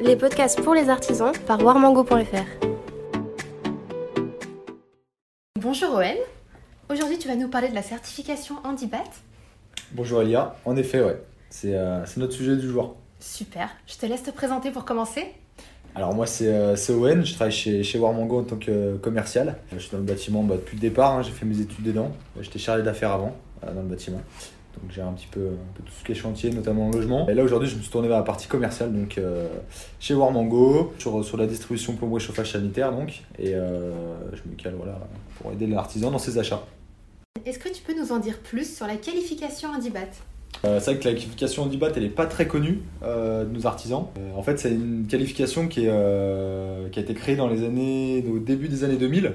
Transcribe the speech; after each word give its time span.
les 0.00 0.16
podcasts 0.16 0.62
pour 0.62 0.74
les 0.74 0.88
artisans 0.88 1.32
par 1.46 1.62
warmango.fr. 1.62 2.66
Bonjour 5.60 5.94
Owen, 5.94 6.16
aujourd'hui 6.88 7.18
tu 7.18 7.28
vas 7.28 7.34
nous 7.34 7.48
parler 7.48 7.68
de 7.68 7.74
la 7.74 7.82
certification 7.82 8.56
Handibat. 8.64 9.04
Bonjour 9.92 10.22
Elia, 10.22 10.56
en 10.64 10.76
effet 10.76 11.02
ouais, 11.02 11.20
c'est 11.50 11.74
euh, 11.74 12.04
c'est 12.06 12.18
notre 12.18 12.32
sujet 12.32 12.56
du 12.56 12.68
jour. 12.68 12.96
Super, 13.18 13.70
je 13.86 13.96
te 13.96 14.06
laisse 14.06 14.22
te 14.22 14.30
présenter 14.30 14.70
pour 14.70 14.84
commencer. 14.84 15.26
Alors 15.94 16.14
moi 16.14 16.26
c'est 16.26 16.48
euh, 16.48 16.76
c'est 16.76 16.92
Owen, 16.92 17.24
je 17.24 17.34
travaille 17.34 17.52
chez, 17.52 17.82
chez 17.82 17.98
Warmango 17.98 18.40
en 18.40 18.44
tant 18.44 18.56
que 18.56 18.70
euh, 18.70 18.98
commercial. 18.98 19.56
Je 19.72 19.78
suis 19.78 19.90
dans 19.90 19.98
le 19.98 20.04
bâtiment 20.04 20.44
bah, 20.44 20.56
depuis 20.56 20.76
le 20.76 20.80
départ, 20.80 21.14
hein, 21.14 21.22
j'ai 21.22 21.32
fait 21.32 21.46
mes 21.46 21.60
études 21.60 21.84
dedans. 21.84 22.12
J'étais 22.40 22.60
chargé 22.60 22.82
d'affaires 22.84 23.12
avant 23.12 23.36
euh, 23.64 23.72
dans 23.72 23.82
le 23.82 23.88
bâtiment. 23.88 24.20
Donc 24.82 24.92
j'ai 24.92 25.02
un 25.02 25.12
petit 25.12 25.28
peu, 25.30 25.40
un 25.40 25.76
peu 25.76 25.82
tout 25.84 25.92
ce 25.98 26.04
qui 26.04 26.12
est 26.12 26.14
chantier, 26.14 26.50
notamment 26.50 26.90
le 26.90 26.98
logement. 26.98 27.28
Et 27.28 27.34
là 27.34 27.42
aujourd'hui 27.42 27.68
je 27.68 27.76
me 27.76 27.80
suis 27.80 27.90
tourné 27.90 28.08
vers 28.08 28.18
la 28.18 28.24
partie 28.24 28.48
commerciale, 28.48 28.92
donc 28.92 29.18
euh, 29.18 29.48
chez 30.00 30.14
Warmango, 30.14 30.92
sur, 30.98 31.24
sur 31.24 31.36
la 31.36 31.46
distribution 31.46 31.94
plomberie 31.94 32.20
chauffage 32.20 32.52
sanitaire 32.52 32.92
donc. 32.92 33.22
Et 33.38 33.54
euh, 33.54 33.92
je 34.32 34.48
me 34.48 34.54
cale 34.56 34.74
voilà, 34.76 34.98
pour 35.38 35.52
aider 35.52 35.66
l'artisan 35.66 36.10
dans 36.10 36.18
ses 36.18 36.38
achats. 36.38 36.62
Est-ce 37.44 37.58
que 37.58 37.68
tu 37.68 37.82
peux 37.82 37.94
nous 37.98 38.12
en 38.12 38.18
dire 38.18 38.38
plus 38.38 38.76
sur 38.76 38.86
la 38.86 38.96
qualification 38.96 39.70
Handibat 39.70 40.00
Euh, 40.64 40.80
c'est 40.80 40.92
vrai 40.92 41.00
que 41.00 41.08
la 41.08 41.14
qualification 41.14 41.62
Handibat, 41.62 41.90
elle 41.96 42.02
n'est 42.02 42.08
pas 42.08 42.26
très 42.26 42.46
connue 42.46 42.82
euh, 43.02 43.44
de 43.44 43.50
nos 43.50 43.66
artisans. 43.66 44.06
Euh, 44.18 44.36
en 44.36 44.42
fait, 44.42 44.58
c'est 44.58 44.70
une 44.70 45.06
qualification 45.08 45.68
qui, 45.68 45.86
est, 45.86 46.90
qui 46.90 46.98
a 46.98 47.02
été 47.02 47.14
créée 47.14 47.36
dans 47.36 47.48
les 47.48 47.64
années, 47.64 48.24
au 48.28 48.38
début 48.38 48.68
des 48.68 48.84
années 48.84 48.96
2000. 48.96 49.32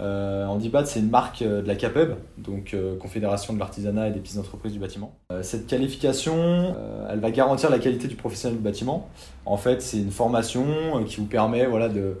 Euh, 0.00 0.46
c'est 0.84 1.00
une 1.00 1.10
marque 1.10 1.42
euh, 1.42 1.62
de 1.62 1.68
la 1.68 1.74
CAPEB, 1.74 2.14
donc 2.38 2.74
euh, 2.74 2.96
Confédération 2.98 3.54
de 3.54 3.58
l'artisanat 3.58 4.08
et 4.08 4.10
des 4.10 4.20
petites 4.20 4.38
entreprises 4.38 4.72
du 4.72 4.78
bâtiment. 4.78 5.14
Euh, 5.32 5.42
cette 5.42 5.66
qualification, 5.66 6.74
elle 7.10 7.20
va 7.20 7.30
garantir 7.30 7.70
la 7.70 7.78
qualité 7.78 8.08
du 8.08 8.16
professionnel 8.16 8.58
du 8.58 8.62
bâtiment. 8.62 9.08
En 9.44 9.56
fait, 9.56 9.82
c'est 9.82 9.98
une 9.98 10.10
formation 10.10 11.04
qui 11.04 11.16
vous 11.16 11.26
permet 11.26 11.66
voilà, 11.66 11.88
de, 11.88 12.18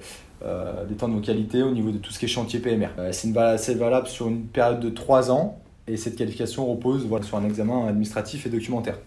d'étendre 0.88 1.14
vos 1.14 1.20
qualités 1.20 1.62
au 1.62 1.72
niveau 1.72 1.90
de 1.90 1.98
tout 1.98 2.12
ce 2.12 2.18
qui 2.18 2.26
est 2.26 2.28
chantier 2.28 2.60
PMR. 2.60 2.88
C'est, 3.12 3.32
valable 3.74 4.06
sur 4.06 4.28
une 4.28 4.44
période 4.44 4.80
de 4.80 4.90
3 4.90 5.30
ans 5.30 5.58
et 5.88 5.96
cette 5.96 6.16
qualification 6.16 6.66
repose 6.66 7.04
voilà, 7.06 7.24
sur 7.24 7.36
un 7.36 7.44
examen 7.44 7.86
administratif 7.88 8.46
et 8.46 8.48
documentaire. 8.48 8.98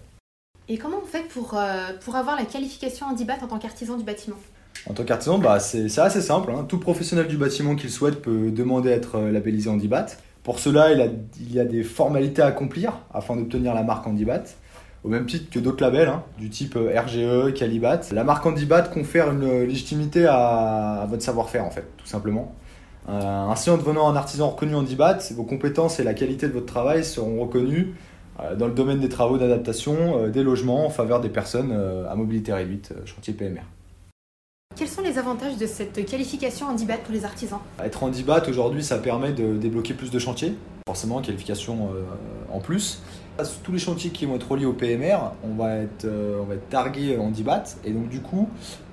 Et 0.68 0.78
comment 0.78 0.98
on 1.02 1.08
fait 1.08 1.28
pour, 1.30 1.58
pour 2.02 2.16
avoir 2.16 2.36
la 2.36 2.46
qualification 2.46 3.08
Handibat 3.08 3.38
en 3.42 3.48
tant 3.48 3.60
qu'artisan 3.60 3.98
du 3.98 4.04
bâtiment? 4.04 4.38
En 4.90 4.94
tant 4.94 5.04
qu'artisan, 5.04 5.38
bah, 5.38 5.60
c'est 5.60 6.00
assez 6.00 6.22
simple. 6.22 6.52
hein. 6.52 6.66
Tout 6.68 6.80
professionnel 6.80 7.28
du 7.28 7.38
bâtiment 7.38 7.76
qui 7.76 7.84
le 7.84 7.92
souhaite 7.92 8.22
peut 8.22 8.50
demander 8.52 8.92
à 8.92 8.96
être 8.96 9.18
euh, 9.18 9.32
labellisé 9.32 9.70
Handibat. 9.70 10.08
Pour 10.44 10.60
cela, 10.60 10.92
il, 10.92 11.02
a, 11.02 11.08
y 11.52 11.60
a 11.60 11.66
des 11.66 11.84
formalités 11.84 12.42
à 12.42 12.48
accomplir 12.48 12.94
afin 13.14 13.36
d'obtenir 13.36 13.74
la 13.74 13.84
marque 13.84 14.08
Handibat. 14.08 14.44
Au 15.04 15.10
même 15.10 15.26
titre 15.26 15.50
que 15.50 15.60
d'autres 15.60 15.84
labels, 15.84 16.08
hein, 16.08 16.24
du 16.40 16.50
type 16.50 16.76
euh, 16.76 17.00
RGE, 17.00 17.54
Calibat. 17.54 18.02
La 18.12 18.24
marque 18.24 18.46
Handibat 18.46 18.84
confère 18.84 19.32
une 19.32 19.44
euh, 19.44 19.66
légitimité 19.66 20.26
à, 20.28 21.06
votre 21.10 21.24
savoir-faire, 21.24 21.66
en 21.66 21.72
fait, 21.72 21.86
tout 21.98 22.08
simplement. 22.08 22.56
Ainsi, 23.08 23.72
en 23.72 23.78
devenant 23.78 24.08
un 24.08 24.16
artisan 24.16 24.50
reconnu 24.50 24.76
Handibat, 24.76 25.18
vos 25.36 25.44
compétences 25.44 26.00
et 26.00 26.04
la 26.04 26.14
qualité 26.14 26.48
de 26.48 26.54
votre 26.54 26.68
travail 26.68 27.04
seront 27.04 27.42
reconnues 27.42 27.96
dans 28.60 28.68
le 28.68 28.74
domaine 28.74 29.00
des 29.00 29.10
travaux 29.10 29.40
d'adaptation 29.40 30.28
des 30.28 30.44
logements 30.44 30.86
en 30.86 30.92
faveur 30.92 31.20
des 31.20 31.30
personnes 31.30 31.72
à 32.08 32.14
mobilité 32.14 32.54
réduite, 32.54 32.94
chantier 33.06 33.34
PMR. 33.34 33.64
Quels 34.80 34.88
sont 34.88 35.02
les 35.02 35.18
avantages 35.18 35.58
de 35.58 35.68
cette 35.68 36.06
qualification 36.06 36.68
Handibat 36.68 37.00
pour 37.00 37.14
les 37.14 37.26
artisans 37.26 37.60
Être 37.84 38.02
handibat 38.02 38.42
aujourd'hui, 38.48 38.82
ça 38.82 38.98
permet 38.98 39.34
de 39.34 39.58
débloquer 39.58 39.94
plus 39.94 40.10
de 40.10 40.18
chantiers. 40.20 40.54
Forcément, 40.88 41.20
qualification 41.22 41.90
euh, 41.94 42.04
en 42.50 42.62
plus. 42.62 43.02
Tous 43.62 43.74
les 43.74 43.78
chantiers 43.78 44.12
qui 44.12 44.26
vont 44.26 44.38
être 44.38 44.50
reliés 44.50 44.66
au 44.66 44.72
PMR, 44.72 45.18
on 45.44 45.54
va 45.62 45.80
être, 45.80 46.06
euh, 46.06 46.40
on 46.42 46.46
va 46.46 46.56
être 46.56 46.70
targué. 46.70 47.18
Et 47.84 47.92
donc, 47.92 48.08
du 48.08 48.22
coup, 48.22 48.48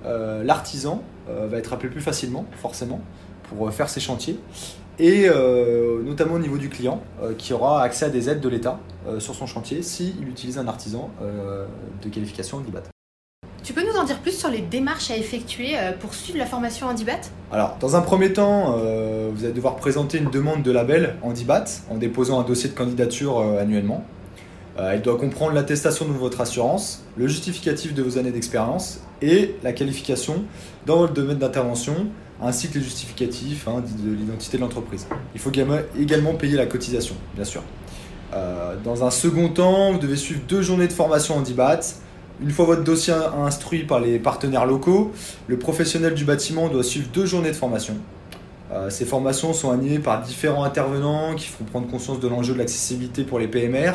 euh, 0.05 0.43
l'artisan 0.43 1.03
va 1.25 1.57
être 1.57 1.71
appelé 1.71 1.89
plus 1.89 2.01
facilement, 2.01 2.45
forcément, 2.57 2.99
pour 3.47 3.71
faire 3.71 3.87
ses 3.87 4.01
chantiers. 4.01 4.37
Et 4.99 5.29
notamment 6.03 6.33
au 6.33 6.39
niveau 6.39 6.57
du 6.57 6.67
client, 6.67 7.01
qui 7.37 7.53
aura 7.53 7.81
accès 7.81 8.03
à 8.03 8.09
des 8.09 8.29
aides 8.29 8.41
de 8.41 8.49
l'État 8.49 8.81
sur 9.19 9.35
son 9.35 9.45
chantier 9.45 9.81
s'il 9.83 10.27
utilise 10.27 10.57
un 10.57 10.67
artisan 10.67 11.11
de 11.21 12.09
qualification 12.09 12.57
handibat. 12.57 12.83
Peux 13.77 13.85
nous 13.85 13.95
en 13.95 14.05
dire 14.05 14.17
plus 14.21 14.31
sur 14.31 14.49
les 14.49 14.61
démarches 14.61 15.11
à 15.11 15.17
effectuer 15.17 15.77
euh, 15.77 15.91
pour 15.91 16.15
suivre 16.15 16.39
la 16.39 16.47
formation 16.47 16.87
Handibat 16.87 17.19
Alors, 17.51 17.77
dans 17.79 17.95
un 17.95 18.01
premier 18.01 18.33
temps, 18.33 18.75
euh, 18.75 19.29
vous 19.31 19.43
allez 19.43 19.53
devoir 19.53 19.75
présenter 19.75 20.17
une 20.17 20.31
demande 20.31 20.63
de 20.63 20.71
label 20.71 21.15
Handibat 21.21 21.65
en 21.91 21.97
déposant 21.97 22.39
un 22.39 22.43
dossier 22.43 22.71
de 22.71 22.73
candidature 22.73 23.37
euh, 23.37 23.61
annuellement. 23.61 24.03
Euh, 24.79 24.93
elle 24.93 25.03
doit 25.03 25.19
comprendre 25.19 25.53
l'attestation 25.53 26.05
de 26.07 26.11
votre 26.11 26.41
assurance, 26.41 27.03
le 27.17 27.27
justificatif 27.27 27.93
de 27.93 28.01
vos 28.01 28.17
années 28.17 28.31
d'expérience 28.31 29.01
et 29.21 29.53
la 29.61 29.73
qualification 29.73 30.43
dans 30.87 30.97
votre 30.97 31.13
domaine 31.13 31.37
d'intervention, 31.37 32.07
ainsi 32.41 32.69
que 32.69 32.79
les 32.79 32.83
justificatifs 32.83 33.67
hein, 33.67 33.83
de 34.03 34.11
l'identité 34.11 34.57
de 34.57 34.63
l'entreprise. 34.63 35.05
Il 35.35 35.39
faut 35.39 35.51
également- 35.51 36.33
payer 36.33 36.57
la 36.57 36.65
cotisation, 36.65 37.13
bien 37.35 37.45
sûr. 37.45 37.61
Dans 38.83 39.03
un 39.03 39.09
second 39.11 39.49
temps, 39.49 39.93
vous 39.93 39.99
devez 39.99 40.17
suivre 40.17 40.41
deux 40.47 40.61
journées 40.61 40.87
de 40.87 40.93
formation 40.93 41.37
Handibat. 41.37 41.79
Une 42.39 42.51
fois 42.51 42.65
votre 42.65 42.83
dossier 42.83 43.13
instruit 43.13 43.83
par 43.83 43.99
les 43.99 44.19
partenaires 44.19 44.65
locaux, 44.65 45.11
le 45.47 45.57
professionnel 45.57 46.13
du 46.13 46.23
bâtiment 46.23 46.67
doit 46.67 46.83
suivre 46.83 47.07
deux 47.11 47.25
journées 47.25 47.49
de 47.49 47.55
formation. 47.55 47.95
Euh, 48.71 48.91
ces 48.91 49.05
formations 49.05 49.53
sont 49.53 49.71
animées 49.71 49.97
par 49.97 50.21
différents 50.21 50.63
intervenants 50.63 51.33
qui 51.35 51.47
feront 51.47 51.63
prendre 51.63 51.87
conscience 51.87 52.19
de 52.19 52.27
l'enjeu 52.27 52.53
de 52.53 52.59
l'accessibilité 52.59 53.23
pour 53.23 53.39
les 53.39 53.47
PMR 53.47 53.93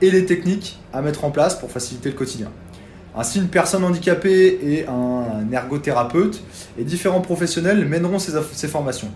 et 0.00 0.10
les 0.10 0.26
techniques 0.26 0.80
à 0.92 1.00
mettre 1.00 1.24
en 1.24 1.30
place 1.30 1.54
pour 1.54 1.70
faciliter 1.70 2.08
le 2.08 2.16
quotidien. 2.16 2.50
Ainsi, 3.16 3.38
une 3.38 3.48
personne 3.48 3.84
handicapée 3.84 4.58
et 4.62 4.86
un 4.88 5.50
ergothérapeute 5.52 6.42
et 6.78 6.82
différents 6.82 7.20
professionnels 7.20 7.86
mèneront 7.86 8.18
ces 8.18 8.68
formations. 8.68 9.08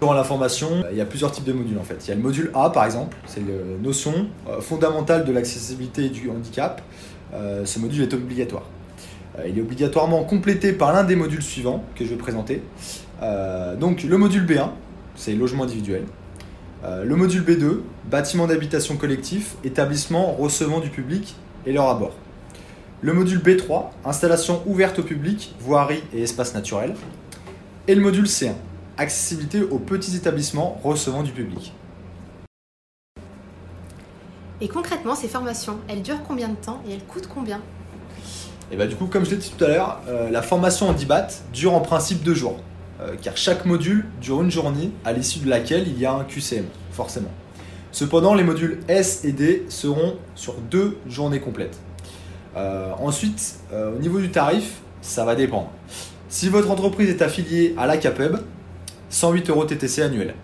Durant 0.00 0.12
la 0.12 0.24
formation, 0.24 0.68
euh, 0.84 0.88
il 0.90 0.98
y 0.98 1.00
a 1.00 1.06
plusieurs 1.06 1.32
types 1.32 1.44
de 1.44 1.54
modules 1.54 1.78
en 1.78 1.82
fait. 1.82 1.96
Il 2.04 2.08
y 2.08 2.12
a 2.12 2.16
le 2.16 2.22
module 2.22 2.50
A 2.54 2.70
par 2.70 2.84
exemple, 2.84 3.16
c'est 3.26 3.40
la 3.40 3.78
notion 3.82 4.28
euh, 4.48 4.60
fondamentale 4.60 5.24
de 5.24 5.32
l'accessibilité 5.32 6.06
et 6.06 6.08
du 6.10 6.28
handicap. 6.28 6.82
Euh, 7.34 7.64
ce 7.64 7.78
module 7.78 8.02
est 8.02 8.14
obligatoire. 8.14 8.64
Euh, 9.38 9.48
il 9.48 9.58
est 9.58 9.60
obligatoirement 9.60 10.24
complété 10.24 10.72
par 10.72 10.92
l'un 10.92 11.04
des 11.04 11.16
modules 11.16 11.42
suivants 11.42 11.84
que 11.94 12.04
je 12.04 12.10
vais 12.10 12.16
présenter. 12.16 12.62
Euh, 13.22 13.76
donc 13.76 14.02
le 14.02 14.18
module 14.18 14.46
B1, 14.46 14.70
c'est 15.14 15.34
logement 15.34 15.64
individuel. 15.64 16.04
Le 17.04 17.16
module 17.16 17.42
B2, 17.42 17.80
bâtiment 18.08 18.46
d'habitation 18.46 18.96
collectif, 18.96 19.56
établissement 19.64 20.34
recevant 20.34 20.78
du 20.78 20.88
public 20.88 21.34
et 21.66 21.72
leur 21.72 21.88
abord. 21.88 22.12
Le 23.00 23.12
module 23.12 23.40
B3, 23.40 23.86
installation 24.04 24.62
ouverte 24.66 25.00
au 25.00 25.02
public, 25.02 25.56
voirie 25.58 26.04
et 26.14 26.22
espace 26.22 26.54
naturel. 26.54 26.94
Et 27.88 27.94
le 27.96 28.00
module 28.00 28.26
C1, 28.26 28.52
accessibilité 28.98 29.62
aux 29.62 29.80
petits 29.80 30.14
établissements 30.14 30.80
recevant 30.84 31.24
du 31.24 31.32
public. 31.32 31.72
Et 34.60 34.68
concrètement, 34.68 35.14
ces 35.14 35.28
formations, 35.28 35.78
elles 35.88 36.02
durent 36.02 36.22
combien 36.26 36.48
de 36.48 36.54
temps 36.54 36.80
et 36.88 36.92
elles 36.94 37.04
coûtent 37.04 37.28
combien? 37.32 37.60
Et 38.72 38.76
bah 38.76 38.86
du 38.86 38.96
coup, 38.96 39.06
comme 39.06 39.24
je 39.24 39.30
l'ai 39.32 39.36
dit 39.36 39.52
tout 39.56 39.64
à 39.64 39.68
l'heure, 39.68 40.00
euh, 40.08 40.30
la 40.30 40.42
formation 40.42 40.88
en 40.88 40.92
10 40.92 41.06
BAT 41.06 41.28
dure 41.52 41.74
en 41.74 41.80
principe 41.80 42.22
deux 42.22 42.34
jours, 42.34 42.58
euh, 43.00 43.14
car 43.20 43.36
chaque 43.36 43.66
module 43.66 44.06
dure 44.20 44.42
une 44.42 44.50
journée, 44.50 44.90
à 45.04 45.12
l'issue 45.12 45.40
de 45.40 45.48
laquelle 45.48 45.86
il 45.86 45.98
y 45.98 46.06
a 46.06 46.12
un 46.12 46.24
QCM, 46.24 46.64
forcément. 46.90 47.30
Cependant, 47.92 48.34
les 48.34 48.44
modules 48.44 48.80
S 48.88 49.24
et 49.24 49.32
D 49.32 49.66
seront 49.68 50.16
sur 50.34 50.54
deux 50.54 50.98
journées 51.06 51.40
complètes. 51.40 51.78
Euh, 52.56 52.92
ensuite, 52.98 53.56
au 53.72 53.98
niveau 53.98 54.18
du 54.18 54.30
tarif, 54.30 54.80
ça 55.02 55.24
va 55.24 55.34
dépendre. 55.34 55.70
Si 56.28 56.48
votre 56.48 56.70
entreprise 56.70 57.10
est 57.10 57.22
affiliée 57.22 57.74
à 57.78 57.86
la 57.86 57.98
CAPEB, 57.98 58.38
108 59.10 59.50
euros 59.50 59.64
TTC 59.64 60.02
annuel. 60.02 60.34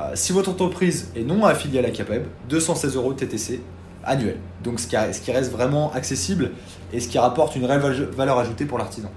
Euh, 0.00 0.12
si 0.14 0.32
votre 0.32 0.50
entreprise 0.50 1.10
est 1.14 1.22
non 1.24 1.44
affiliée 1.44 1.78
à 1.80 1.82
la 1.82 1.90
CAPEB, 1.90 2.24
216 2.48 2.96
euros 2.96 3.12
TTC 3.12 3.60
annuel. 4.04 4.36
Donc 4.64 4.80
ce 4.80 4.86
qui, 4.86 4.96
a- 4.96 5.12
ce 5.12 5.20
qui 5.20 5.30
reste 5.30 5.52
vraiment 5.52 5.92
accessible 5.92 6.52
et 6.92 7.00
ce 7.00 7.08
qui 7.08 7.18
rapporte 7.18 7.54
une 7.56 7.66
réelle 7.66 7.80
val- 7.80 8.08
valeur 8.16 8.38
ajoutée 8.38 8.64
pour 8.64 8.78
l'artisan. 8.78 9.10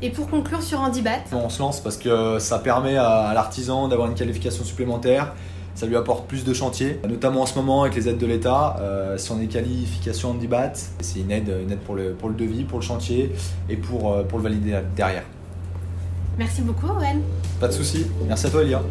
Et 0.00 0.10
pour 0.10 0.28
conclure 0.28 0.62
sur 0.62 0.80
Handibat, 0.80 1.24
On 1.32 1.48
se 1.48 1.58
lance 1.60 1.80
parce 1.80 1.96
que 1.96 2.38
ça 2.38 2.58
permet 2.60 2.96
à, 2.96 3.08
à 3.28 3.34
l'artisan 3.34 3.88
d'avoir 3.88 4.08
une 4.08 4.14
qualification 4.14 4.62
supplémentaire, 4.62 5.34
ça 5.74 5.86
lui 5.86 5.96
apporte 5.96 6.28
plus 6.28 6.44
de 6.44 6.52
chantiers, 6.54 7.00
notamment 7.08 7.42
en 7.42 7.46
ce 7.46 7.56
moment 7.56 7.82
avec 7.82 7.96
les 7.96 8.08
aides 8.08 8.18
de 8.18 8.26
l'État. 8.26 8.76
Euh, 8.80 9.18
si 9.18 9.32
on 9.32 9.40
est 9.40 9.46
qualification 9.46 10.30
handibat, 10.30 10.72
c'est 11.00 11.18
une 11.20 11.32
aide, 11.32 11.52
une 11.64 11.72
aide 11.72 11.80
pour, 11.80 11.96
le, 11.96 12.12
pour 12.12 12.28
le 12.28 12.36
devis, 12.36 12.62
pour 12.62 12.78
le 12.78 12.84
chantier 12.84 13.32
et 13.68 13.76
pour, 13.76 14.12
euh, 14.12 14.22
pour 14.22 14.38
le 14.38 14.44
valider 14.44 14.78
derrière. 14.94 15.24
Merci 16.38 16.62
beaucoup 16.62 16.86
Owen. 16.86 17.20
Pas 17.60 17.68
de 17.68 17.72
souci, 17.72 18.06
merci 18.26 18.46
à 18.46 18.50
toi 18.50 18.62
Elia. 18.62 18.82